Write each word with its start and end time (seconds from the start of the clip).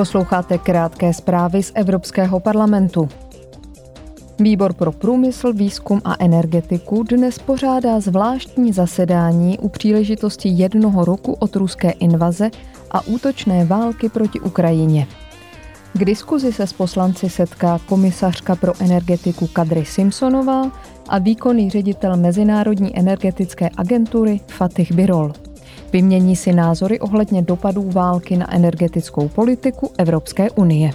Posloucháte 0.00 0.58
krátké 0.58 1.12
zprávy 1.14 1.62
z 1.62 1.72
Evropského 1.74 2.40
parlamentu. 2.40 3.08
Výbor 4.38 4.72
pro 4.72 4.92
průmysl, 4.92 5.52
výzkum 5.52 6.00
a 6.04 6.16
energetiku 6.18 7.02
dnes 7.02 7.38
pořádá 7.38 8.00
zvláštní 8.00 8.72
zasedání 8.72 9.58
u 9.58 9.68
příležitosti 9.68 10.48
jednoho 10.48 11.04
roku 11.04 11.32
od 11.32 11.56
ruské 11.56 11.90
invaze 11.90 12.50
a 12.90 13.06
útočné 13.06 13.64
války 13.64 14.08
proti 14.08 14.40
Ukrajině. 14.40 15.06
K 15.92 16.04
diskuzi 16.04 16.52
se 16.52 16.66
s 16.66 16.72
poslanci 16.72 17.30
setká 17.30 17.80
komisařka 17.86 18.56
pro 18.56 18.72
energetiku 18.80 19.46
Kadry 19.46 19.84
Simpsonová 19.84 20.72
a 21.08 21.18
výkonný 21.18 21.70
ředitel 21.70 22.16
Mezinárodní 22.16 22.98
energetické 22.98 23.70
agentury 23.76 24.40
Fatih 24.46 24.92
Birol. 24.92 25.32
Vymění 25.92 26.36
si 26.36 26.52
názory 26.52 27.00
ohledně 27.00 27.42
dopadů 27.42 27.90
války 27.90 28.36
na 28.36 28.54
energetickou 28.54 29.28
politiku 29.28 29.90
Evropské 29.98 30.50
unie. 30.50 30.90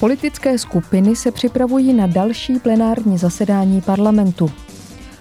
Politické 0.00 0.58
skupiny 0.58 1.16
se 1.16 1.30
připravují 1.30 1.92
na 1.92 2.06
další 2.06 2.58
plenární 2.58 3.18
zasedání 3.18 3.80
parlamentu. 3.80 4.50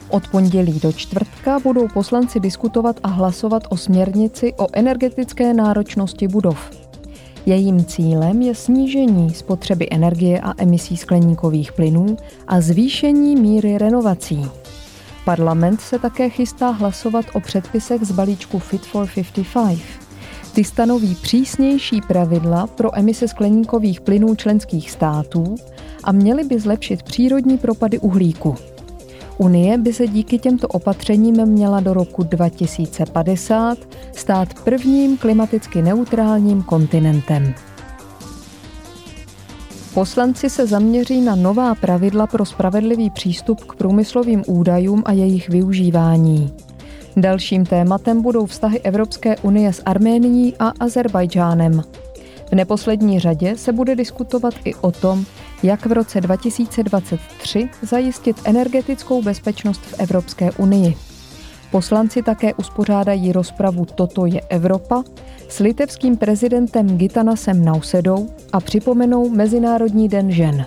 Od 0.10 0.28
pondělí 0.28 0.80
do 0.80 0.92
čtvrtka 0.92 1.60
budou 1.60 1.88
poslanci 1.88 2.40
diskutovat 2.40 3.00
a 3.04 3.08
hlasovat 3.08 3.64
o 3.70 3.78
směrnici 3.78 4.54
o 4.54 4.68
energetické 4.74 5.54
náročnosti 5.54 6.28
budov. 6.28 6.72
Jejím 7.46 7.86
cílem 7.86 8.42
je 8.42 8.56
snížení 8.56 9.34
spotřeby 9.34 9.88
energie 9.92 10.40
a 10.40 10.54
emisí 10.58 10.98
skleníkových 10.98 11.74
plynů 11.74 12.18
a 12.48 12.62
zvýšení 12.62 13.36
míry 13.36 13.78
renovací. 13.78 14.46
Parlament 15.26 15.82
se 15.82 16.00
také 16.00 16.30
chystá 16.30 16.70
hlasovat 16.70 17.26
o 17.34 17.40
předpisech 17.40 18.04
z 18.04 18.12
balíčku 18.12 18.60
Fit 18.60 18.86
for 18.86 19.10
55. 19.44 19.80
Ty 20.54 20.64
stanoví 20.64 21.16
přísnější 21.16 22.02
pravidla 22.02 22.68
pro 22.68 22.98
emise 22.98 23.28
skleníkových 23.28 24.02
plynů 24.02 24.36
členských 24.36 24.92
států 24.92 25.56
a 26.04 26.12
měly 26.12 26.44
by 26.44 26.60
zlepšit 26.60 27.04
přírodní 27.04 27.58
propady 27.58 28.00
uhlíku. 28.00 28.56
Unie 29.38 29.78
by 29.78 29.94
se 29.94 30.08
díky 30.08 30.40
těmto 30.40 30.68
opatřením 30.68 31.46
měla 31.46 31.80
do 31.80 31.94
roku 31.94 32.24
2050 32.24 33.78
stát 34.16 34.54
prvním 34.64 35.18
klimaticky 35.18 35.82
neutrálním 35.82 36.64
kontinentem. 36.64 37.54
Poslanci 40.00 40.50
se 40.50 40.68
zaměří 40.68 41.22
na 41.22 41.36
nová 41.36 41.76
pravidla 41.76 42.28
pro 42.28 42.46
spravedlivý 42.46 43.10
přístup 43.10 43.64
k 43.64 43.76
průmyslovým 43.76 44.44
údajům 44.48 45.04
a 45.06 45.12
jejich 45.12 45.50
využívání. 45.50 46.54
Dalším 47.18 47.66
tématem 47.66 48.22
budou 48.22 48.46
vztahy 48.46 48.80
Evropské 48.80 49.38
unie 49.38 49.74
s 49.74 49.82
Arménií 49.86 50.56
a 50.60 50.68
Azerbajdžánem. 50.80 51.84
V 52.52 52.56
neposlední 52.56 53.20
řadě 53.20 53.58
se 53.58 53.72
bude 53.74 53.96
diskutovat 53.96 54.54
i 54.64 54.76
o 54.76 54.92
tom, 54.92 55.26
jak 55.64 55.86
v 55.86 55.92
roce 55.92 56.22
2023 56.22 57.70
zajistit 57.82 58.42
energetickou 58.44 59.22
bezpečnost 59.22 59.82
v 59.82 60.00
Evropské 60.00 60.52
unii. 60.52 60.96
Poslanci 61.72 62.24
také 62.24 62.54
uspořádají 62.54 63.32
rozpravu 63.32 63.86
Toto 63.86 64.26
je 64.26 64.42
Evropa 64.42 65.04
s 65.50 65.60
litevským 65.60 66.18
prezidentem 66.18 66.98
Gitanasem 66.98 67.66
Nausedou 67.66 68.30
a 68.54 68.60
připomenou 68.60 69.30
Mezinárodní 69.30 70.10
den 70.10 70.32
žen. 70.32 70.66